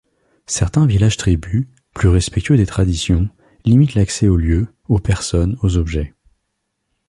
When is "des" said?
2.57-2.65